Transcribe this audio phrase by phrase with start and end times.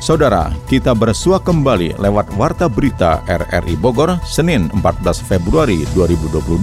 [0.00, 6.56] Saudara, kita bersua kembali lewat Warta Berita RRI Bogor, Senin 14 Februari 2022.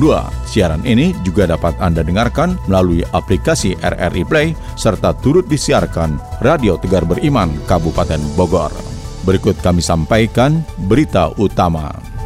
[0.50, 7.06] Siaran ini juga dapat Anda dengarkan melalui aplikasi RRI Play, serta turut disiarkan Radio Tegar
[7.06, 8.74] Beriman, Kabupaten Bogor.
[9.21, 12.17] Berikut kami sampaikan berita utama.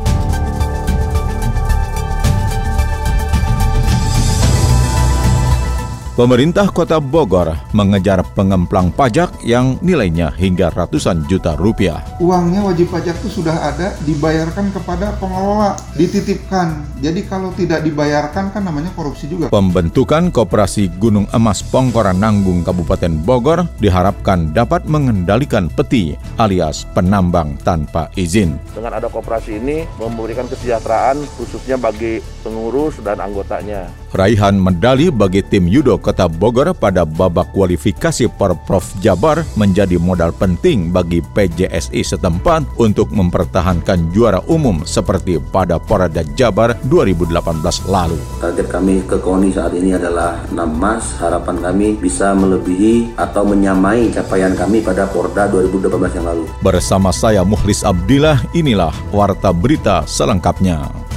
[6.11, 12.03] Pemerintah Kota Bogor mengejar pengemplang pajak yang nilainya hingga ratusan juta rupiah.
[12.20, 16.84] Uangnya wajib pajak itu sudah ada, dibayarkan kepada pengelola, dititipkan.
[16.99, 19.47] Jadi kalau tidak dibayarkan kan namanya korupsi juga.
[19.55, 28.12] Pembentukan Koperasi Gunung Emas Pongkoran Nanggung Kabupaten Bogor diharapkan dapat mengendalikan peti alias penambang tanpa
[28.20, 28.59] izin.
[28.75, 34.01] Dengan ada koperasi ini memberikan kesejahteraan khususnya bagi pengurus dan anggotanya.
[34.12, 40.91] Raihan medali bagi tim Yudo Kota Bogor pada babak kualifikasi Porprov Jabar menjadi modal penting
[40.91, 48.20] bagi PJSI setempat untuk mempertahankan juara umum seperti pada Porada Jabar 2018 lalu.
[48.43, 51.15] Target kami ke KONI saat ini adalah 6 emas.
[51.15, 56.43] Harapan kami bisa melebihi atau menyamai capaian kami pada Porda 2018 yang lalu.
[56.59, 61.10] Bersama saya Muhlis Abdillah, inilah Warta Berita selengkapnya.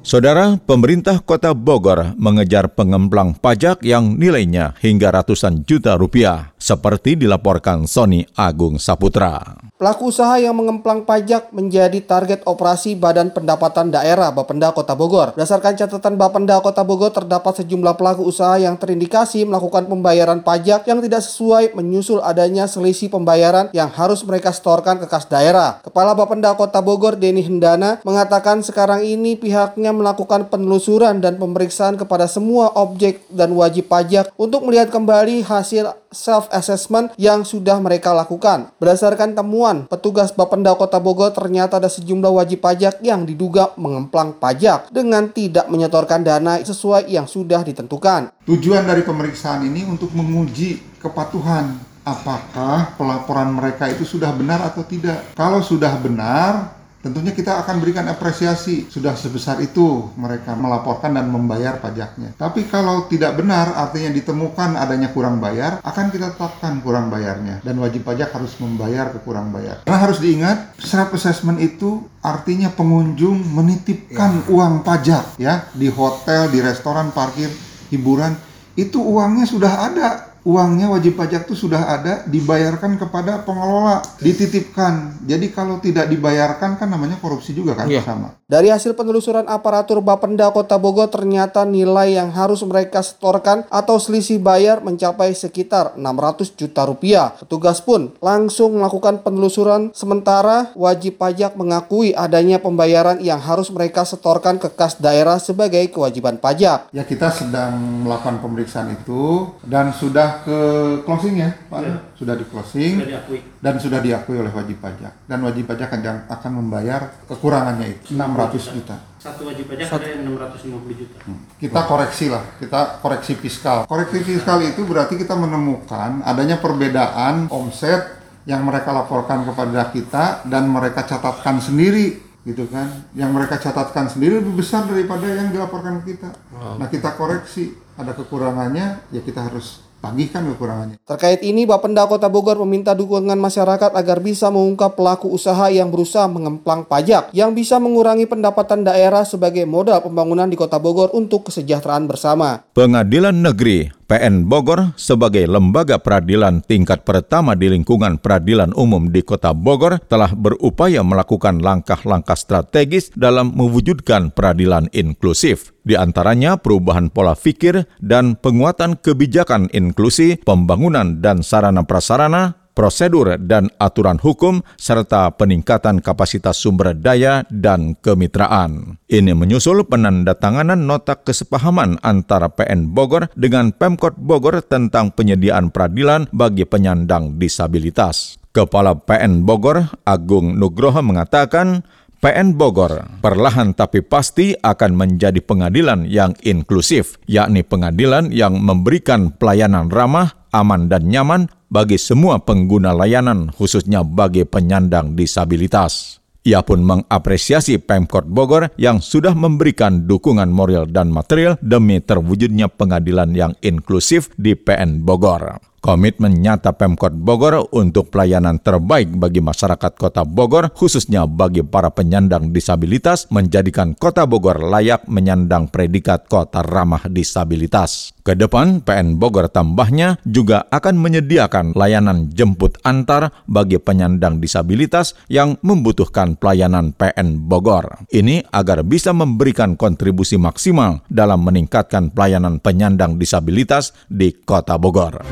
[0.00, 7.84] Saudara, pemerintah kota Bogor mengejar pengemplang pajak yang nilainya hingga ratusan juta rupiah, seperti dilaporkan
[7.84, 9.60] Sony Agung Saputra.
[9.76, 15.36] Pelaku usaha yang mengemplang pajak menjadi target operasi Badan Pendapatan Daerah Bapenda Kota Bogor.
[15.36, 21.04] Berdasarkan catatan Bapenda Kota Bogor, terdapat sejumlah pelaku usaha yang terindikasi melakukan pembayaran pajak yang
[21.04, 25.84] tidak sesuai menyusul adanya selisih pembayaran yang harus mereka setorkan ke kas daerah.
[25.84, 32.26] Kepala Bapenda Kota Bogor, Denny Hendana, mengatakan sekarang ini pihaknya melakukan penelusuran dan pemeriksaan kepada
[32.26, 38.74] semua objek dan wajib pajak untuk melihat kembali hasil self-assessment yang sudah mereka lakukan.
[38.82, 44.90] Berdasarkan temuan petugas Bapenda Kota Bogor ternyata ada sejumlah wajib pajak yang diduga mengemplang pajak
[44.90, 48.34] dengan tidak menyetorkan dana sesuai yang sudah ditentukan.
[48.46, 55.36] Tujuan dari pemeriksaan ini untuk menguji kepatuhan apakah pelaporan mereka itu sudah benar atau tidak.
[55.36, 61.80] Kalau sudah benar, tentunya kita akan berikan apresiasi sudah sebesar itu mereka melaporkan dan membayar
[61.80, 62.36] pajaknya.
[62.36, 67.80] Tapi kalau tidak benar artinya ditemukan adanya kurang bayar, akan kita tetapkan kurang bayarnya dan
[67.80, 69.84] wajib pajak harus membayar ke kurang bayar.
[69.84, 74.52] Karena harus diingat self assessment itu artinya pengunjung menitipkan ya.
[74.52, 77.48] uang pajak ya di hotel, di restoran, parkir,
[77.88, 78.36] hiburan
[78.78, 85.20] itu uangnya sudah ada uangnya wajib pajak itu sudah ada dibayarkan kepada pengelola dititipkan.
[85.28, 88.04] Jadi kalau tidak dibayarkan kan namanya korupsi juga kan yeah.
[88.04, 88.40] sama.
[88.50, 94.42] Dari hasil penelusuran aparatur Bapenda Kota Bogor ternyata nilai yang harus mereka setorkan atau selisih
[94.42, 97.30] bayar mencapai sekitar 600 juta rupiah.
[97.38, 104.58] Petugas pun langsung melakukan penelusuran sementara wajib pajak mengakui adanya pembayaran yang harus mereka setorkan
[104.58, 106.90] ke kas daerah sebagai kewajiban pajak.
[106.90, 110.58] Ya kita sedang melakukan pemeriksaan itu dan sudah ke
[111.02, 111.96] closing ya Pak ya.
[112.14, 113.38] sudah di closing sudah diakui.
[113.58, 118.74] dan sudah diakui oleh wajib pajak dan wajib pajak akan akan membayar kekurangannya itu 600
[118.76, 120.00] juta satu wajib pajak satu.
[120.00, 121.40] ada yang 650 juta hmm.
[121.58, 128.20] kita koreksi lah kita koreksi fiskal koreksi fiskal itu berarti kita menemukan adanya perbedaan omset
[128.48, 134.40] yang mereka laporkan kepada kita dan mereka catatkan sendiri gitu kan yang mereka catatkan sendiri
[134.40, 136.80] lebih besar daripada yang dilaporkan kita wow.
[136.80, 140.96] nah kita koreksi ada kekurangannya ya kita harus tagihkan kekurangannya.
[141.04, 146.26] Terkait ini, Bapenda Kota Bogor meminta dukungan masyarakat agar bisa mengungkap pelaku usaha yang berusaha
[146.26, 152.08] mengemplang pajak yang bisa mengurangi pendapatan daerah sebagai modal pembangunan di Kota Bogor untuk kesejahteraan
[152.08, 152.64] bersama.
[152.72, 159.54] Pengadilan Negeri PN Bogor sebagai lembaga peradilan tingkat pertama di lingkungan peradilan umum di Kota
[159.54, 165.70] Bogor telah berupaya melakukan langkah-langkah strategis dalam mewujudkan peradilan inklusif.
[165.80, 173.68] Di antaranya perubahan pola pikir dan penguatan kebijakan inklusi, pembangunan dan sarana prasarana, prosedur dan
[173.76, 178.96] aturan hukum, serta peningkatan kapasitas sumber daya dan kemitraan.
[179.04, 186.64] Ini menyusul penandatanganan nota kesepahaman antara PN Bogor dengan Pemkot Bogor tentang penyediaan peradilan bagi
[186.64, 188.40] penyandang disabilitas.
[188.50, 191.86] Kepala PN Bogor, Agung Nugroho mengatakan,
[192.20, 199.88] PN Bogor perlahan tapi pasti akan menjadi pengadilan yang inklusif, yakni pengadilan yang memberikan pelayanan
[199.88, 206.20] ramah, aman dan nyaman bagi semua pengguna layanan khususnya bagi penyandang disabilitas.
[206.44, 213.32] Ia pun mengapresiasi Pemkot Bogor yang sudah memberikan dukungan moral dan material demi terwujudnya pengadilan
[213.32, 215.56] yang inklusif di PN Bogor.
[215.90, 222.54] Komitmen nyata Pemkot Bogor untuk pelayanan terbaik bagi masyarakat Kota Bogor, khususnya bagi para penyandang
[222.54, 228.14] disabilitas, menjadikan Kota Bogor layak menyandang predikat kota ramah disabilitas.
[228.22, 235.58] Ke depan, PN Bogor tambahnya juga akan menyediakan layanan jemput antar bagi penyandang disabilitas yang
[235.66, 238.06] membutuhkan pelayanan PN Bogor.
[238.14, 245.26] Ini agar bisa memberikan kontribusi maksimal dalam meningkatkan pelayanan penyandang disabilitas di Kota Bogor.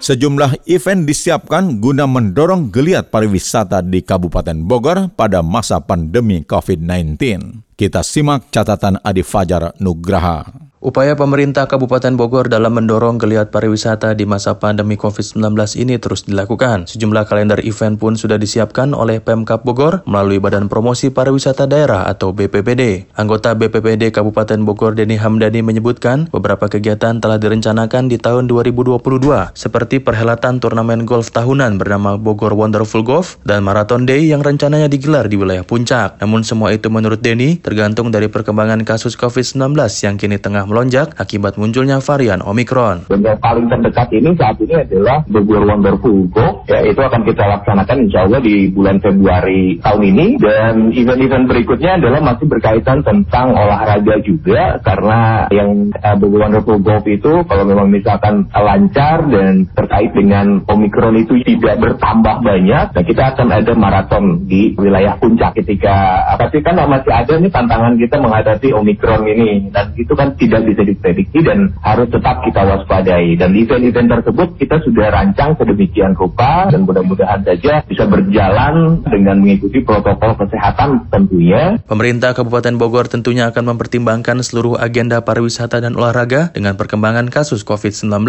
[0.00, 7.69] Sejumlah event disiapkan guna mendorong geliat pariwisata di Kabupaten Bogor pada masa pandemi COVID-19.
[7.80, 10.68] Kita simak catatan Adi Fajar Nugraha.
[10.80, 16.88] Upaya pemerintah Kabupaten Bogor dalam mendorong geliat pariwisata di masa pandemi COVID-19 ini terus dilakukan.
[16.88, 22.32] Sejumlah kalender event pun sudah disiapkan oleh Pemkap Bogor melalui Badan Promosi Pariwisata Daerah atau
[22.32, 23.12] BPPD.
[23.12, 29.04] Anggota BPPD Kabupaten Bogor Deni Hamdani menyebutkan beberapa kegiatan telah direncanakan di tahun 2022
[29.52, 35.28] seperti perhelatan turnamen golf tahunan bernama Bogor Wonderful Golf dan Marathon Day yang rencananya digelar
[35.28, 36.16] di wilayah puncak.
[36.24, 41.54] Namun semua itu menurut Deni tergantung dari perkembangan kasus COVID-19 yang kini tengah melonjak akibat
[41.54, 43.06] munculnya varian Omikron.
[43.06, 48.10] Yang paling terdekat ini saat ini adalah Bogor Wonderful Go, ya itu akan kita laksanakan
[48.10, 50.26] insya Allah di bulan Februari tahun ini.
[50.42, 54.82] Dan event-event berikutnya adalah masih berkaitan tentang olahraga juga.
[54.82, 61.38] Karena yang Bogor Wonderful Golf itu kalau memang misalkan lancar dan terkait dengan Omikron itu
[61.46, 67.12] tidak bertambah banyak, nah kita akan ada maraton di wilayah puncak ketika tapi kan masih
[67.12, 72.08] ada nih tantangan kita menghadapi Omikron ini dan itu kan tidak bisa diprediksi dan harus
[72.10, 73.36] tetap kita waspadai.
[73.36, 79.82] Dan event-event tersebut kita sudah rancang sedemikian rupa dan mudah-mudahan saja bisa berjalan dengan mengikuti
[79.82, 81.78] protokol kesehatan tentunya.
[81.86, 88.26] Pemerintah Kabupaten Bogor tentunya akan mempertimbangkan seluruh agenda pariwisata dan olahraga dengan perkembangan kasus COVID-19.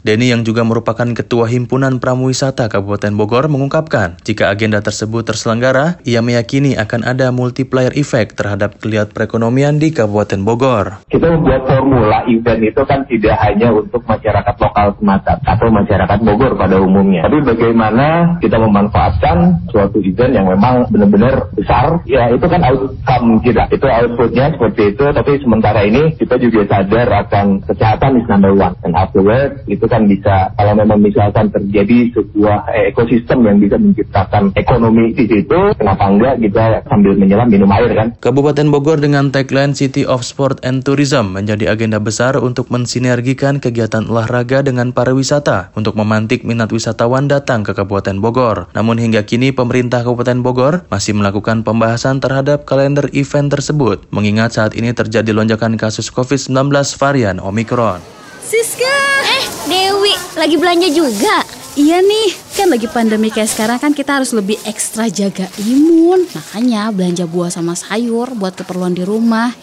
[0.00, 6.24] Denny yang juga merupakan Ketua Himpunan Pramuwisata Kabupaten Bogor mengungkapkan, jika agenda tersebut terselenggara, ia
[6.24, 10.86] meyakini akan ada multiplier effect terhadap kelihat perekonomian di Kabupaten Bogor.
[11.10, 16.52] Kita membuat formula event itu kan tidak hanya untuk masyarakat lokal semata atau masyarakat Bogor
[16.54, 17.26] pada umumnya.
[17.26, 23.66] Tapi bagaimana kita memanfaatkan suatu event yang memang benar-benar besar, ya itu kan outcome kita,
[23.74, 25.04] itu outputnya seperti itu.
[25.10, 28.78] Tapi sementara ini kita juga sadar akan kesehatan is number one.
[28.78, 35.10] Dan afterwards itu kan bisa, kalau memang misalkan terjadi sebuah ekosistem yang bisa menciptakan ekonomi
[35.18, 38.14] di situ, kenapa enggak kita sambil menyelam minum air kan?
[38.22, 44.06] Kabupaten Bogor dengan tagline City of Sport and Tourism menjadi agenda besar untuk mensinergikan kegiatan
[44.06, 48.70] olahraga dengan pariwisata untuk memantik minat wisatawan datang ke Kabupaten Bogor.
[48.70, 54.78] Namun hingga kini pemerintah Kabupaten Bogor masih melakukan pembahasan terhadap kalender event tersebut, mengingat saat
[54.78, 57.98] ini terjadi lonjakan kasus COVID-19 varian Omikron.
[58.46, 58.94] Siska!
[59.26, 61.53] Eh, Dewi, lagi belanja juga?
[61.74, 66.22] Iya nih, kan lagi pandemi kayak sekarang kan kita harus lebih ekstra jaga imun.
[66.30, 69.50] Makanya belanja buah sama sayur buat keperluan di rumah.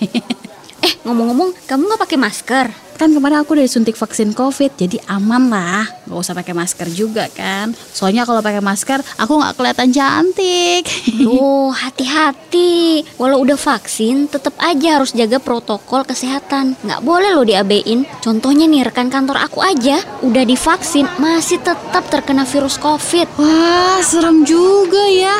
[0.82, 2.68] Eh, ngomong-ngomong, kamu nggak pakai masker?
[3.02, 5.90] Kan kemarin aku udah disuntik vaksin COVID, jadi aman lah.
[6.06, 7.74] Gak usah pakai masker juga kan.
[7.74, 10.86] Soalnya kalau pakai masker, aku nggak kelihatan cantik.
[11.32, 13.02] Oh, hati-hati.
[13.16, 16.78] Walau udah vaksin, tetap aja harus jaga protokol kesehatan.
[16.84, 18.06] Nggak boleh loh diabein.
[18.22, 23.40] Contohnya nih, rekan kantor aku aja udah divaksin, masih tetap terkena virus COVID.
[23.40, 25.40] Wah, serem juga ya.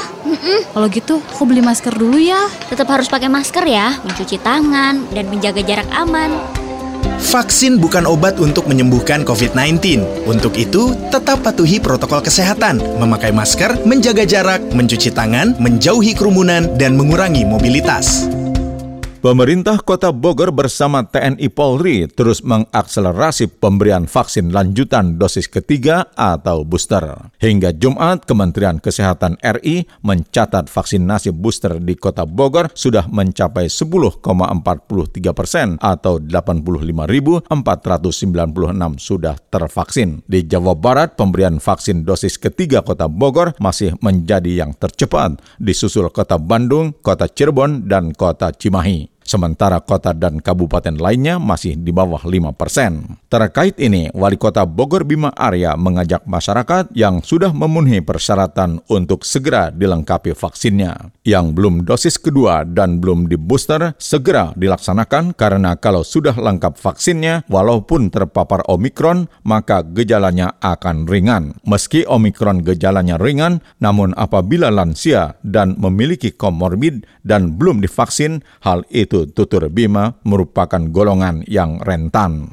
[0.72, 2.42] Kalau gitu, aku beli masker dulu ya.
[2.72, 6.61] Tetap harus pakai masker ya, mencuci tangan, dan menjaga jarak aman.
[7.22, 10.02] Vaksin bukan obat untuk menyembuhkan COVID-19.
[10.26, 16.98] Untuk itu, tetap patuhi protokol kesehatan, memakai masker, menjaga jarak, mencuci tangan, menjauhi kerumunan, dan
[16.98, 18.26] mengurangi mobilitas.
[19.22, 27.30] Pemerintah Kota Bogor bersama TNI Polri terus mengakselerasi pemberian vaksin lanjutan dosis ketiga atau booster.
[27.38, 34.26] Hingga Jumat, Kementerian Kesehatan RI mencatat vaksinasi booster di Kota Bogor sudah mencapai 10,43
[35.38, 37.46] persen atau 85.496
[38.98, 40.26] sudah tervaksin.
[40.26, 46.42] Di Jawa Barat, pemberian vaksin dosis ketiga Kota Bogor masih menjadi yang tercepat, disusul Kota
[46.42, 49.11] Bandung, Kota Cirebon, dan Kota Cimahi.
[49.22, 53.21] Sementara kota dan kabupaten lainnya masih di bawah 5 persen.
[53.32, 59.72] Terkait ini, Wali Kota Bogor Bima Arya mengajak masyarakat yang sudah memenuhi persyaratan untuk segera
[59.72, 61.16] dilengkapi vaksinnya.
[61.24, 67.48] Yang belum dosis kedua dan belum di booster, segera dilaksanakan karena kalau sudah lengkap vaksinnya,
[67.48, 71.56] walaupun terpapar Omikron, maka gejalanya akan ringan.
[71.64, 79.24] Meski Omikron gejalanya ringan, namun apabila lansia dan memiliki komorbid dan belum divaksin, hal itu
[79.32, 82.52] tutur Bima merupakan golongan yang rentan.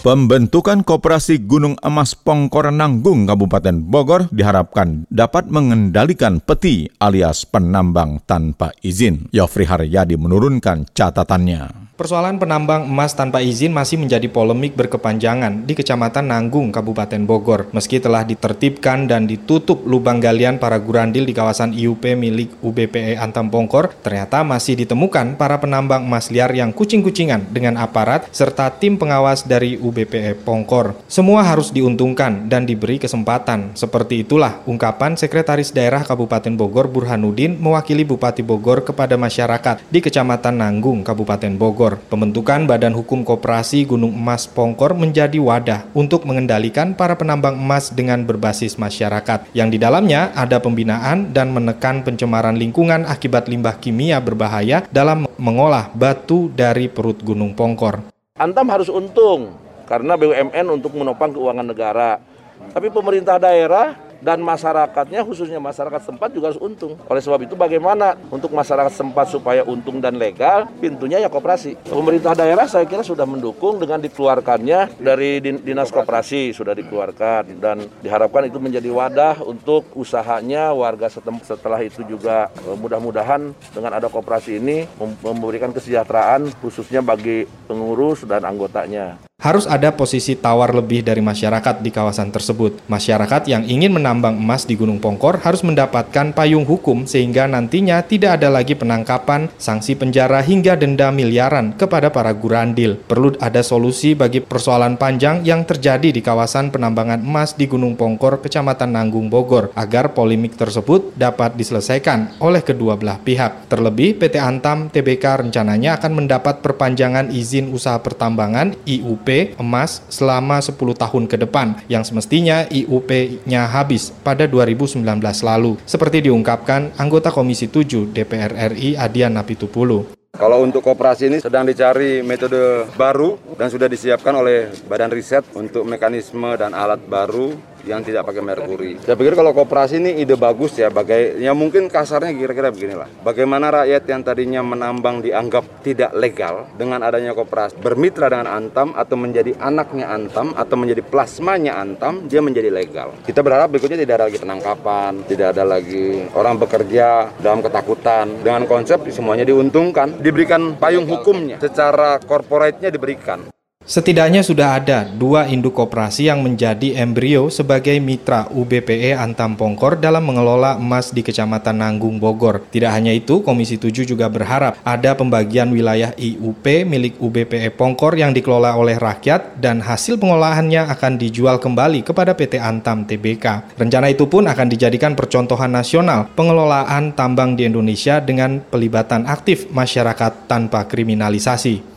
[0.00, 8.72] Pembentukan Koperasi Gunung Emas Pongkor Nanggung Kabupaten Bogor diharapkan dapat mengendalikan peti alias penambang tanpa
[8.80, 9.28] izin.
[9.28, 11.89] Yofri Haryadi menurunkan catatannya.
[12.00, 17.68] Persoalan penambang emas tanpa izin masih menjadi polemik berkepanjangan di Kecamatan Nanggung, Kabupaten Bogor.
[17.76, 23.52] Meski telah ditertibkan dan ditutup lubang galian para gurandil di kawasan IUP milik UBPE Antam
[23.52, 29.44] Pongkor, ternyata masih ditemukan para penambang emas liar yang kucing-kucingan dengan aparat serta tim pengawas
[29.44, 30.96] dari UBPE Pongkor.
[31.04, 33.76] Semua harus diuntungkan dan diberi kesempatan.
[33.76, 40.64] Seperti itulah ungkapan Sekretaris Daerah Kabupaten Bogor Burhanuddin mewakili Bupati Bogor kepada masyarakat di Kecamatan
[40.64, 41.89] Nanggung, Kabupaten Bogor.
[41.96, 48.22] Pembentukan Badan Hukum Koperasi Gunung Emas Pongkor menjadi wadah untuk mengendalikan para penambang emas dengan
[48.22, 54.84] berbasis masyarakat, yang di dalamnya ada pembinaan dan menekan pencemaran lingkungan akibat limbah kimia berbahaya
[54.92, 58.04] dalam mengolah batu dari perut Gunung Pongkor.
[58.36, 59.56] Antam harus untung
[59.88, 62.22] karena BUMN untuk menopang keuangan negara.
[62.70, 66.96] Tapi pemerintah daerah dan masyarakatnya khususnya masyarakat sempat juga harus untung.
[67.08, 71.76] Oleh sebab itu bagaimana untuk masyarakat sempat supaya untung dan legal, pintunya ya koperasi.
[71.88, 78.46] Pemerintah daerah saya kira sudah mendukung dengan dikeluarkannya dari dinas koperasi sudah dikeluarkan dan diharapkan
[78.46, 84.84] itu menjadi wadah untuk usahanya warga setelah itu juga eh, mudah-mudahan dengan ada koperasi ini
[85.24, 89.29] memberikan kesejahteraan khususnya bagi pengurus dan anggotanya.
[89.40, 92.76] Harus ada posisi tawar lebih dari masyarakat di kawasan tersebut.
[92.92, 98.36] Masyarakat yang ingin menambang emas di Gunung Pongkor harus mendapatkan payung hukum sehingga nantinya tidak
[98.36, 103.00] ada lagi penangkapan, sanksi penjara hingga denda miliaran kepada para gurandil.
[103.08, 108.44] Perlu ada solusi bagi persoalan panjang yang terjadi di kawasan penambangan emas di Gunung Pongkor,
[108.44, 113.72] Kecamatan Nanggung, Bogor, agar polemik tersebut dapat diselesaikan oleh kedua belah pihak.
[113.72, 120.74] Terlebih, PT Antam TBK rencananya akan mendapat perpanjangan izin usaha pertambangan IUP emas selama 10
[120.76, 125.06] tahun ke depan yang semestinya IUP-nya habis pada 2019
[125.46, 125.78] lalu.
[125.86, 130.20] Seperti diungkapkan anggota Komisi 7 DPR RI Adian Napitupulu.
[130.30, 135.84] Kalau untuk kooperasi ini sedang dicari metode baru dan sudah disiapkan oleh Badan Riset untuk
[135.84, 137.52] mekanisme dan alat baru
[137.84, 139.00] yang tidak pakai merkuri.
[139.04, 143.08] Saya pikir kalau kooperasi ini ide bagus ya, bagai ya mungkin kasarnya kira-kira beginilah.
[143.24, 149.16] Bagaimana rakyat yang tadinya menambang dianggap tidak legal dengan adanya kooperasi bermitra dengan Antam atau
[149.16, 153.14] menjadi anaknya Antam atau menjadi plasmanya Antam, dia menjadi legal.
[153.24, 157.08] Kita berharap berikutnya tidak ada lagi penangkapan, tidak ada lagi orang bekerja
[157.38, 158.42] dalam ketakutan.
[158.42, 163.59] Dengan konsep semuanya diuntungkan, diberikan payung hukumnya secara korporatnya diberikan.
[163.90, 170.30] Setidaknya sudah ada dua induk koperasi yang menjadi embrio sebagai mitra UBPE Antam Pongkor dalam
[170.30, 172.62] mengelola emas di Kecamatan Nanggung, Bogor.
[172.70, 178.30] Tidak hanya itu, Komisi 7 juga berharap ada pembagian wilayah IUP milik UBPE Pongkor yang
[178.30, 183.74] dikelola oleh rakyat dan hasil pengolahannya akan dijual kembali kepada PT Antam TBK.
[183.74, 190.46] Rencana itu pun akan dijadikan percontohan nasional pengelolaan tambang di Indonesia dengan pelibatan aktif masyarakat
[190.46, 191.89] tanpa kriminalisasi.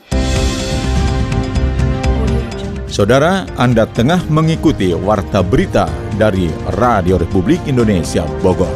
[2.94, 6.46] Saudara, Anda tengah mengikuti Warta Berita dari
[6.78, 8.70] Radio Republik Indonesia Bogor.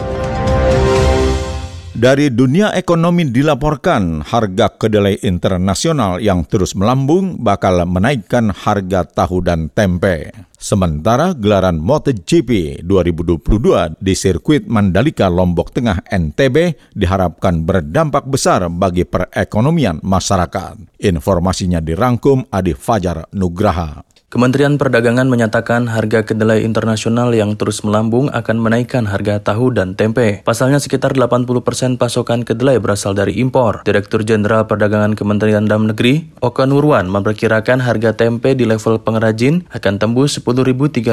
[1.94, 9.70] Dari dunia ekonomi dilaporkan harga kedelai internasional yang terus melambung bakal menaikkan harga tahu dan
[9.70, 10.34] tempe.
[10.58, 20.02] Sementara gelaran MotoGP 2022 di sirkuit Mandalika Lombok Tengah NTB diharapkan berdampak besar bagi perekonomian
[20.02, 21.02] masyarakat.
[21.06, 24.07] Informasinya dirangkum Adi Fajar Nugraha.
[24.28, 30.44] Kementerian Perdagangan menyatakan harga kedelai internasional yang terus melambung akan menaikkan harga tahu dan tempe.
[30.44, 33.88] Pasalnya sekitar 80% pasokan kedelai berasal dari impor.
[33.88, 39.96] Direktur Jenderal Perdagangan Kementerian Dalam Negeri, Oka Nurwan, memperkirakan harga tempe di level pengrajin akan
[39.96, 41.08] tembus 10.300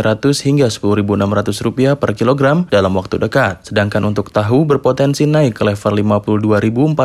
[0.51, 1.07] hingga 10.600
[1.63, 3.71] rupiah per kilogram dalam waktu dekat.
[3.71, 6.99] Sedangkan untuk tahu berpotensi naik ke level 52.450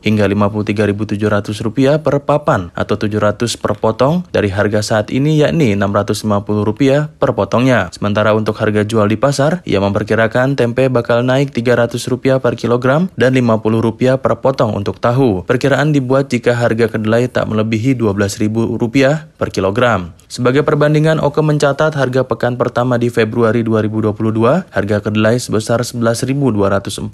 [0.00, 7.18] hingga 53.700 rupiah per papan atau 700 per potong dari harga saat ini yakni Rp650
[7.18, 7.90] per potongnya.
[7.90, 13.34] Sementara untuk harga jual di pasar, ia memperkirakan tempe bakal naik Rp300 per kilogram dan
[13.34, 15.42] Rp50 per potong untuk tahu.
[15.50, 20.14] Perkiraan dibuat jika harga kedelai tak melebihi Rp12.000 per kilogram.
[20.30, 27.10] Sebagai perbandingan, Oke mencatat harga pekan pertama di Februari 2022, harga kedelai sebesar Rp11.240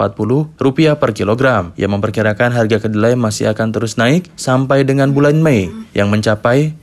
[1.00, 1.72] per kilogram.
[1.80, 6.76] Ia memperkirakan harga kedelai masih akan terus naik sampai dengan bulan Mei, yang mencapai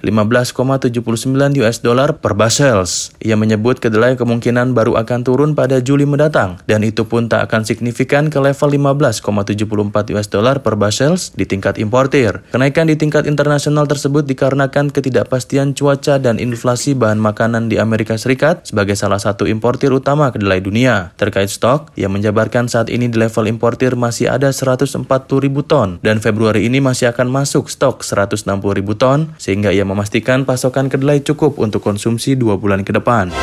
[0.89, 3.11] 15,79 US dollar per basels.
[3.19, 7.67] Ia menyebut kedelai kemungkinan baru akan turun pada Juli mendatang, dan itu pun tak akan
[7.67, 12.43] signifikan ke level 15,74 US dollar per basels di tingkat importir.
[12.53, 18.67] Kenaikan di tingkat internasional tersebut dikarenakan ketidakpastian cuaca dan inflasi bahan makanan di Amerika Serikat
[18.67, 21.11] sebagai salah satu importir utama kedelai dunia.
[21.17, 25.07] Terkait stok, ia menjabarkan saat ini di level importir masih ada 140
[25.41, 28.45] ribu ton dan Februari ini masih akan masuk stok 160
[28.77, 33.33] ribu ton sehingga ia memastikan pasokan kedelai cukup untuk konsumsi dua bulan ke depan.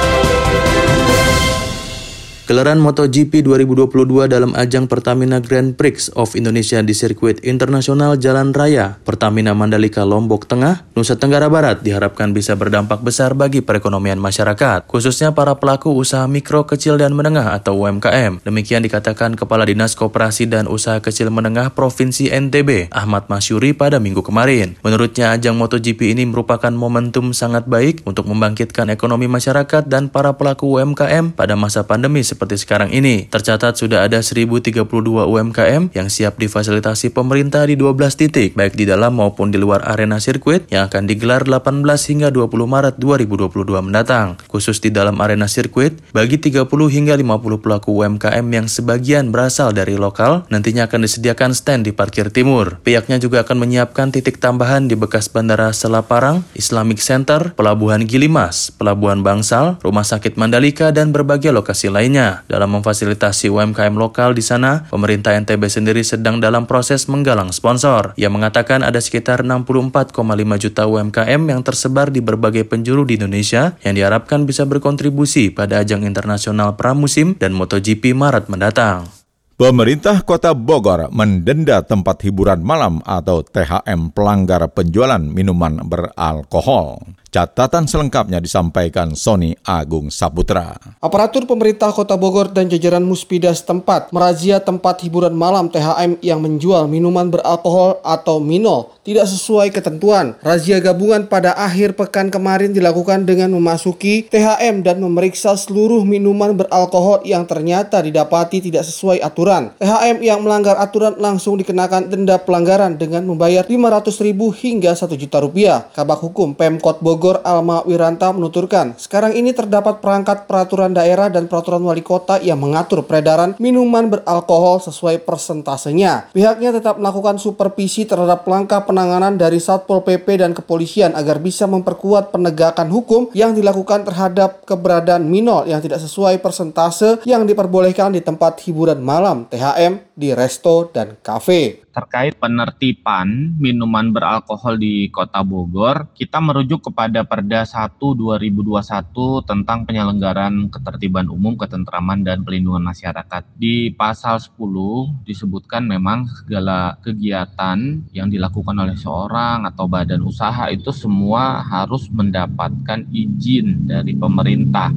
[2.44, 9.00] Gelaran MotoGP 2022 dalam ajang Pertamina Grand Prix of Indonesia di sirkuit internasional Jalan Raya
[9.00, 15.32] Pertamina Mandalika Lombok Tengah, Nusa Tenggara Barat diharapkan bisa berdampak besar bagi perekonomian masyarakat, khususnya
[15.32, 18.44] para pelaku usaha mikro, kecil, dan menengah atau UMKM.
[18.44, 24.20] Demikian dikatakan Kepala Dinas Koperasi dan Usaha Kecil Menengah Provinsi NTB, Ahmad Masyuri pada minggu
[24.20, 24.76] kemarin.
[24.84, 30.76] Menurutnya, ajang MotoGP ini merupakan momentum sangat baik untuk membangkitkan ekonomi masyarakat dan para pelaku
[30.76, 33.30] UMKM pada masa pandemi seperti sekarang ini.
[33.30, 39.14] Tercatat sudah ada 1032 UMKM yang siap difasilitasi pemerintah di 12 titik, baik di dalam
[39.14, 44.34] maupun di luar arena sirkuit yang akan digelar 18 hingga 20 Maret 2022 mendatang.
[44.50, 49.94] Khusus di dalam arena sirkuit, bagi 30 hingga 50 pelaku UMKM yang sebagian berasal dari
[49.94, 52.82] lokal, nantinya akan disediakan stand di parkir timur.
[52.82, 59.20] Pihaknya juga akan menyiapkan titik tambahan di bekas Bandara Selaparang, Islamic Center, Pelabuhan Gilimas, Pelabuhan
[59.20, 62.23] Bangsal, Rumah Sakit Mandalika, dan berbagai lokasi lainnya.
[62.48, 68.16] Dalam memfasilitasi UMKM lokal di sana, pemerintah NTB sendiri sedang dalam proses menggalang sponsor.
[68.16, 70.14] Ia mengatakan ada sekitar 64,5
[70.60, 76.02] juta UMKM yang tersebar di berbagai penjuru di Indonesia yang diharapkan bisa berkontribusi pada ajang
[76.08, 79.24] internasional pramusim dan MotoGP Maret mendatang.
[79.54, 87.06] Pemerintah Kota Bogor mendenda tempat hiburan malam atau THM pelanggar penjualan minuman beralkohol.
[87.34, 90.78] Catatan selengkapnya disampaikan Sony Agung Saputra.
[91.02, 96.86] Aparatur pemerintah Kota Bogor dan jajaran Muspida setempat merazia tempat hiburan malam THM yang menjual
[96.86, 100.38] minuman beralkohol atau minol tidak sesuai ketentuan.
[100.46, 107.26] Razia gabungan pada akhir pekan kemarin dilakukan dengan memasuki THM dan memeriksa seluruh minuman beralkohol
[107.26, 109.74] yang ternyata didapati tidak sesuai aturan.
[109.82, 115.42] THM yang melanggar aturan langsung dikenakan denda pelanggaran dengan membayar 500 ribu hingga 1 juta
[115.42, 115.90] rupiah.
[115.90, 121.48] Kabak Hukum Pemkot Bogor Bogor Alma Wiranta menuturkan, sekarang ini terdapat perangkat peraturan daerah dan
[121.48, 126.28] peraturan wali kota yang mengatur peredaran minuman beralkohol sesuai persentasenya.
[126.36, 132.28] Pihaknya tetap melakukan supervisi terhadap langkah penanganan dari Satpol PP dan kepolisian agar bisa memperkuat
[132.28, 138.60] penegakan hukum yang dilakukan terhadap keberadaan minol yang tidak sesuai persentase yang diperbolehkan di tempat
[138.68, 146.42] hiburan malam THM di resto dan kafe terkait penertiban minuman beralkohol di Kota Bogor, kita
[146.42, 153.46] merujuk kepada Perda 1 2021 tentang penyelenggaraan ketertiban umum, ketentraman dan pelindungan masyarakat.
[153.54, 157.78] Di pasal 10 disebutkan memang segala kegiatan
[158.10, 164.90] yang dilakukan oleh seorang atau badan usaha itu semua harus mendapatkan izin dari pemerintah.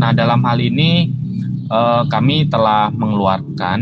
[0.00, 1.12] Nah, dalam hal ini
[1.68, 3.80] eh, kami telah mengeluarkan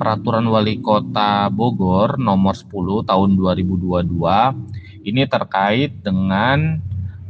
[0.00, 4.08] Peraturan Wali Kota Bogor nomor 10 tahun 2022
[5.04, 6.80] ini terkait dengan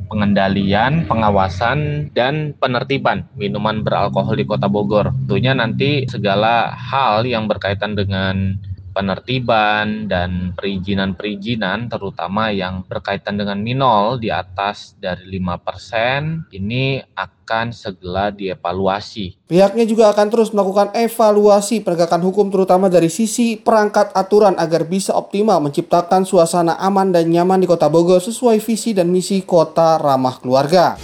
[0.07, 5.11] pengendalian, pengawasan, dan penertiban minuman beralkohol di Kota Bogor.
[5.27, 8.55] Tentunya nanti segala hal yang berkaitan dengan
[8.91, 18.35] penertiban dan perizinan-perizinan terutama yang berkaitan dengan minol di atas dari 5% ini akan segera
[18.35, 19.47] dievaluasi.
[19.47, 25.15] Pihaknya juga akan terus melakukan evaluasi penegakan hukum terutama dari sisi perangkat aturan agar bisa
[25.15, 30.37] optimal menciptakan suasana aman dan nyaman di Kota Bogor sesuai visi dan misi Kota Ramah
[30.43, 30.99] Keluarga.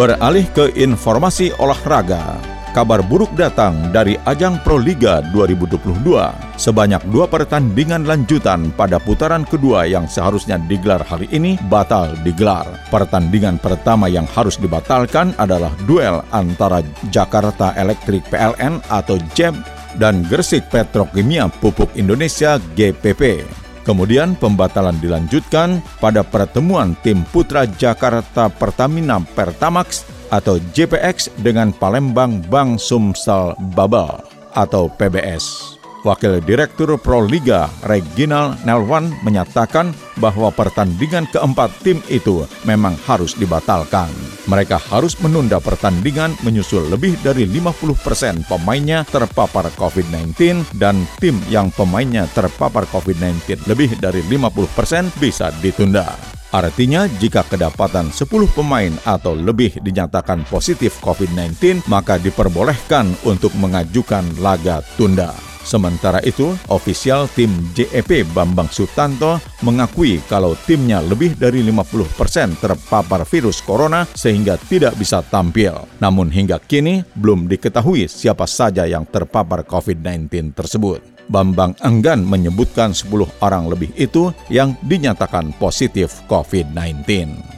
[0.00, 6.06] Beralih ke informasi olahraga kabar buruk datang dari ajang Pro Liga 2022.
[6.54, 12.66] Sebanyak dua pertandingan lanjutan pada putaran kedua yang seharusnya digelar hari ini batal digelar.
[12.88, 19.58] Pertandingan pertama yang harus dibatalkan adalah duel antara Jakarta Electric PLN atau JEM
[19.98, 23.42] dan Gresik Petrokimia Pupuk Indonesia GPP.
[23.82, 32.78] Kemudian pembatalan dilanjutkan pada pertemuan tim Putra Jakarta Pertamina Pertamax atau JPX dengan Palembang Bank
[32.78, 34.08] Sumsel Babel
[34.54, 35.76] atau PBS.
[36.00, 44.08] Wakil Direktur Proliga Reginal Nelwan menyatakan bahwa pertandingan keempat tim itu memang harus dibatalkan.
[44.48, 51.68] Mereka harus menunda pertandingan menyusul lebih dari 50% persen pemainnya terpapar COVID-19 dan tim yang
[51.68, 56.29] pemainnya terpapar COVID-19 lebih dari 50% persen bisa ditunda.
[56.50, 64.82] Artinya, jika kedapatan 10 pemain atau lebih dinyatakan positif COVID-19, maka diperbolehkan untuk mengajukan laga
[64.98, 65.49] tunda.
[65.60, 73.60] Sementara itu, ofisial tim JEP Bambang Sutanto mengakui kalau timnya lebih dari 50% terpapar virus
[73.60, 75.76] corona sehingga tidak bisa tampil.
[76.00, 81.00] Namun hingga kini belum diketahui siapa saja yang terpapar COVID-19 tersebut.
[81.30, 83.06] Bambang enggan menyebutkan 10
[83.38, 87.49] orang lebih itu yang dinyatakan positif COVID-19.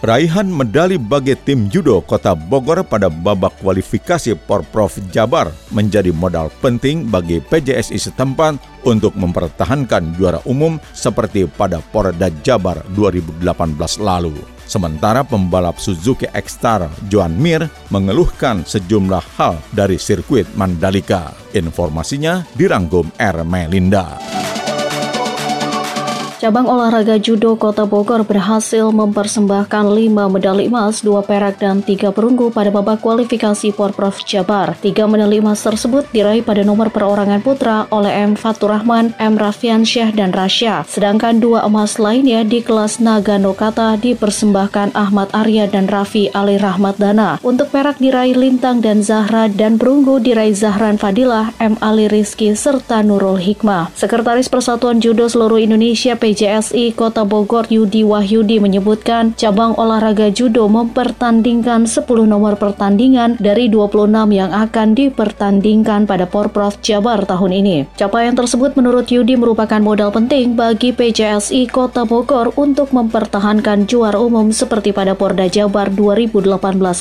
[0.00, 7.04] Raihan medali bagi tim judo Kota Bogor pada babak kualifikasi Porprov Jabar menjadi modal penting
[7.04, 8.56] bagi PJSI setempat
[8.88, 13.44] untuk mempertahankan juara umum seperti pada Porda Jabar 2018
[14.00, 14.32] lalu.
[14.64, 21.36] Sementara pembalap Suzuki X-Star Joan Mir mengeluhkan sejumlah hal dari sirkuit Mandalika.
[21.52, 23.44] Informasinya dirangkum R.
[23.44, 24.16] Melinda.
[26.40, 32.48] Cabang olahraga judo Kota Bogor berhasil mempersembahkan 5 medali emas, 2 perak, dan 3 perunggu
[32.48, 34.72] pada babak kualifikasi Porprov Jabar.
[34.80, 38.40] Tiga medali emas tersebut diraih pada nomor perorangan putra oleh M.
[38.40, 39.36] Fatur Rahman, M.
[39.36, 40.88] Rafian Syah, dan Rasya.
[40.88, 46.96] Sedangkan dua emas lainnya di kelas Nagano Kata dipersembahkan Ahmad Arya dan Raffi Ali Rahmat
[46.96, 47.36] Dana.
[47.44, 51.76] Untuk perak diraih Lintang dan Zahra dan perunggu diraih Zahran Fadilah, M.
[51.84, 53.92] Ali Rizki, serta Nurul Hikmah.
[53.92, 61.90] Sekretaris Persatuan Judo Seluruh Indonesia PJSI Kota Bogor Yudi Wahyudi menyebutkan cabang olahraga judo mempertandingkan
[61.90, 67.90] 10 nomor pertandingan dari 26 yang akan dipertandingkan pada Porprov Jabar tahun ini.
[67.98, 74.54] Capaian tersebut menurut Yudi merupakan modal penting bagi PJSI Kota Bogor untuk mempertahankan juara umum
[74.54, 76.46] seperti pada Porda Jabar 2018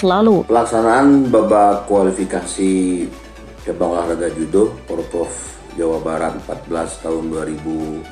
[0.10, 0.50] lalu.
[0.50, 3.06] Pelaksanaan babak kualifikasi
[3.62, 7.24] cabang olahraga judo Porprov Jawa Barat 14 tahun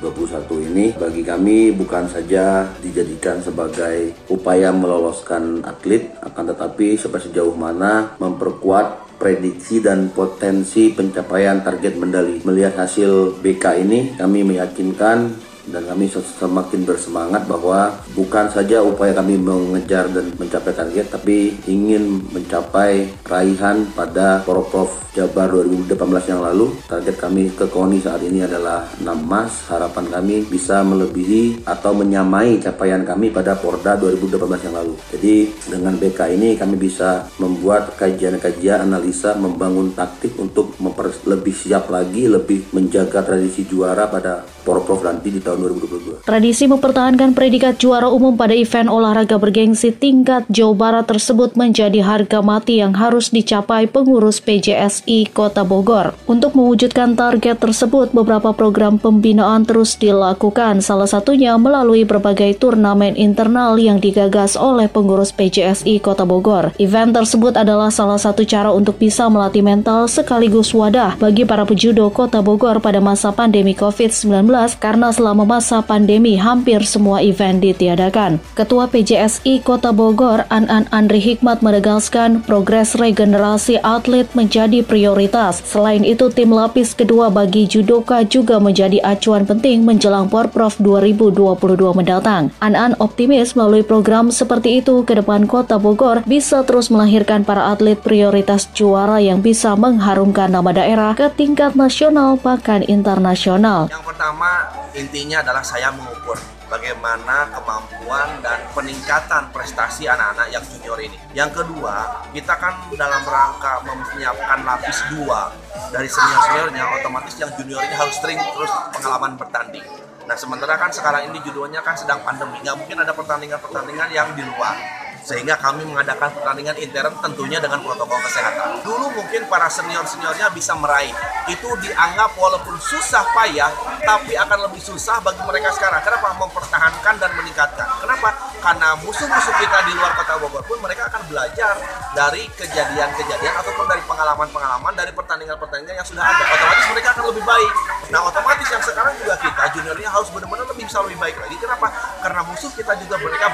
[0.72, 9.20] ini bagi kami bukan saja dijadikan sebagai upaya meloloskan atlet akan tetapi sejauh mana memperkuat
[9.20, 12.40] prediksi dan potensi pencapaian target medali.
[12.40, 15.36] Melihat hasil BK ini, kami meyakinkan
[15.72, 22.24] dan kami semakin bersemangat bahwa bukan saja upaya kami mengejar dan mencapai target tapi ingin
[22.32, 26.70] mencapai raihan pada Porprov Jabar 2018 yang lalu.
[26.86, 32.62] Target kami ke KONI saat ini adalah 6 emas harapan kami bisa melebihi atau menyamai
[32.62, 34.94] capaian kami pada Porda 2018 yang lalu.
[35.10, 35.34] Jadi
[35.66, 40.78] dengan BK ini kami bisa membuat kajian-kajian analisa membangun taktik untuk
[41.26, 46.28] lebih siap lagi lebih menjaga tradisi juara pada Porprov nanti di tahun 2022.
[46.28, 52.44] Tradisi mempertahankan predikat juara umum pada event olahraga bergengsi tingkat Jawa Barat tersebut menjadi harga
[52.44, 56.12] mati yang harus dicapai pengurus PJSI Kota Bogor.
[56.28, 63.80] Untuk mewujudkan target tersebut, beberapa program pembinaan terus dilakukan, salah satunya melalui berbagai turnamen internal
[63.80, 66.76] yang digagas oleh pengurus PJSI Kota Bogor.
[66.76, 72.12] Event tersebut adalah salah satu cara untuk bisa melatih mental sekaligus wadah bagi para pejudo
[72.12, 78.42] Kota Bogor pada masa pandemi COVID-19 karena selama masa pandemi hampir semua event ditiadakan.
[78.58, 85.62] Ketua PJSI Kota Bogor, An-An Andri Hikmat menegaskan progres regenerasi atlet menjadi prioritas.
[85.62, 92.50] Selain itu, tim lapis kedua bagi judoka juga menjadi acuan penting menjelang Porprov 2022 mendatang.
[92.58, 98.00] An-An optimis melalui program seperti itu ke depan Kota Bogor bisa terus melahirkan para atlet
[98.00, 103.86] prioritas juara yang bisa mengharumkan nama daerah ke tingkat nasional bahkan internasional.
[103.92, 104.47] Yang pertama
[104.94, 106.36] intinya adalah saya mengukur
[106.68, 111.16] bagaimana kemampuan dan peningkatan prestasi anak-anak yang junior ini.
[111.32, 115.48] Yang kedua, kita kan dalam rangka menyiapkan lapis dua
[115.88, 119.84] dari senior-seniornya, otomatis yang junior ini harus sering terus pengalaman bertanding.
[120.28, 124.44] Nah, sementara kan sekarang ini judonya kan sedang pandemi, nggak mungkin ada pertandingan-pertandingan yang di
[124.44, 124.76] luar
[125.24, 128.82] sehingga kami mengadakan pertandingan intern tentunya dengan protokol kesehatan.
[128.82, 131.14] Dulu mungkin para senior-seniornya bisa meraih.
[131.48, 133.70] Itu dianggap walaupun susah payah,
[134.04, 136.00] tapi akan lebih susah bagi mereka sekarang.
[136.04, 136.34] Kenapa?
[136.36, 137.88] Mempertahankan dan meningkatkan.
[138.02, 138.48] Kenapa?
[138.58, 141.78] karena musuh-musuh kita di luar kota Bogor pun mereka akan belajar
[142.14, 147.72] dari kejadian-kejadian ataupun dari pengalaman-pengalaman dari pertandingan-pertandingan yang sudah ada otomatis mereka akan lebih baik
[148.10, 151.86] nah otomatis yang sekarang juga kita juniornya harus benar-benar lebih bisa lebih baik lagi kenapa
[152.18, 153.46] karena musuh kita juga mereka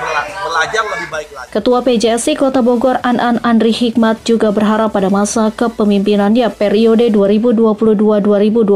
[0.48, 5.55] belajar lebih baik lagi Ketua PJSI Kota Bogor An-An Andri Hikmat juga berharap pada masa
[5.55, 8.75] kepemimpinannya periode 2022-2026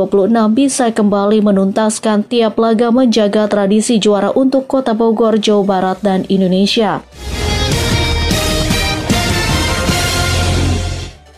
[0.55, 7.03] bisa kembali menuntaskan tiap laga menjaga tradisi juara untuk Kota Bogor, Jawa Barat, dan Indonesia.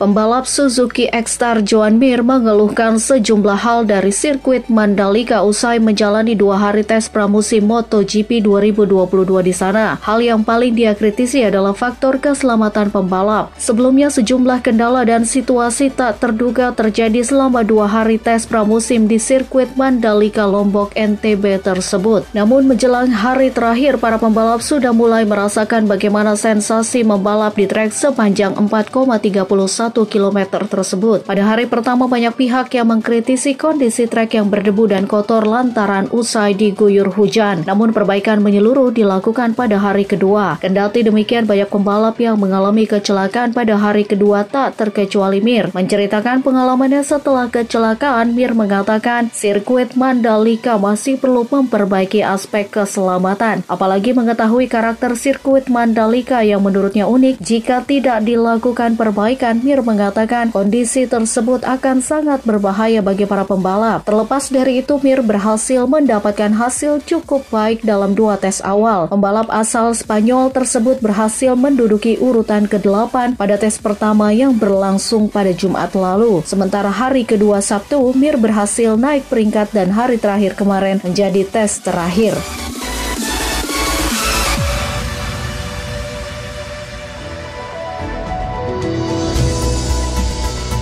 [0.01, 6.81] Pembalap Suzuki X-Star Joan Mir mengeluhkan sejumlah hal dari sirkuit Mandalika usai menjalani dua hari
[6.89, 8.97] tes pramusim MotoGP 2022
[9.45, 10.01] di sana.
[10.01, 13.53] Hal yang paling dia kritisi adalah faktor keselamatan pembalap.
[13.61, 19.77] Sebelumnya sejumlah kendala dan situasi tak terduga terjadi selama dua hari tes pramusim di sirkuit
[19.77, 22.25] Mandalika Lombok NTB tersebut.
[22.33, 28.57] Namun menjelang hari terakhir, para pembalap sudah mulai merasakan bagaimana sensasi membalap di trek sepanjang
[28.57, 31.27] 4,31 km tersebut.
[31.27, 36.55] Pada hari pertama banyak pihak yang mengkritisi kondisi trek yang berdebu dan kotor lantaran usai
[36.55, 37.67] diguyur hujan.
[37.67, 40.63] Namun perbaikan menyeluruh dilakukan pada hari kedua.
[40.63, 45.73] Kendati demikian banyak pembalap yang mengalami kecelakaan pada hari kedua tak terkecuali Mir.
[45.75, 53.67] Menceritakan pengalamannya setelah kecelakaan, Mir mengatakan sirkuit Mandalika masih perlu memperbaiki aspek keselamatan.
[53.67, 61.05] Apalagi mengetahui karakter sirkuit Mandalika yang menurutnya unik jika tidak dilakukan perbaikan, Mir mengatakan kondisi
[61.05, 64.07] tersebut akan sangat berbahaya bagi para pembalap.
[64.07, 69.09] Terlepas dari itu, Mir berhasil mendapatkan hasil cukup baik dalam dua tes awal.
[69.09, 75.93] Pembalap asal Spanyol tersebut berhasil menduduki urutan ke-8 pada tes pertama yang berlangsung pada Jumat
[75.97, 76.41] lalu.
[76.45, 82.37] Sementara hari kedua Sabtu, Mir berhasil naik peringkat dan hari terakhir kemarin menjadi tes terakhir.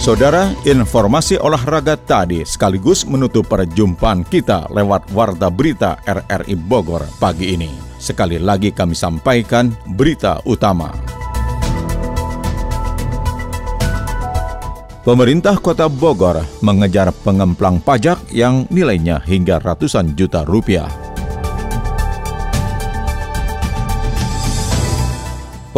[0.08, 7.68] Saudara, informasi olahraga tadi sekaligus menutup perjumpaan kita lewat Warta Berita RRI Bogor pagi ini.
[8.00, 10.88] Sekali lagi kami sampaikan berita utama.
[15.04, 21.07] Pemerintah Kota Bogor mengejar pengemplang pajak yang nilainya hingga ratusan juta rupiah.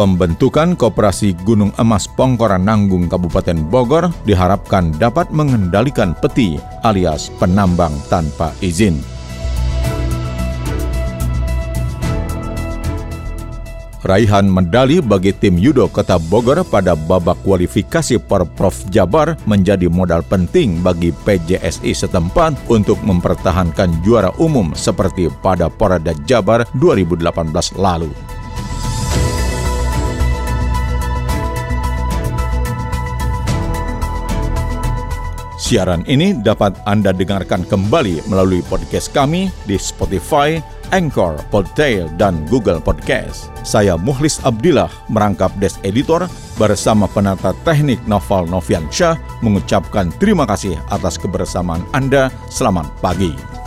[0.00, 6.56] Pembentukan Koperasi Gunung Emas Pongkoran Nanggung Kabupaten Bogor diharapkan dapat mengendalikan peti
[6.88, 8.96] alias penambang tanpa izin.
[14.00, 20.80] Raihan medali bagi tim Yudo Kota Bogor pada babak kualifikasi Porprov Jabar menjadi modal penting
[20.80, 28.39] bagi PJSI setempat untuk mempertahankan juara umum seperti pada Porada Jabar 2018 lalu.
[35.70, 40.58] Siaran ini dapat Anda dengarkan kembali melalui podcast kami di Spotify,
[40.90, 43.54] Anchor, Podtail, dan Google Podcast.
[43.62, 46.26] Saya Muhlis Abdillah merangkap Des Editor
[46.58, 49.14] bersama penata teknik Noval Novian Syah
[49.46, 52.34] mengucapkan terima kasih atas kebersamaan Anda.
[52.50, 53.59] Selamat pagi.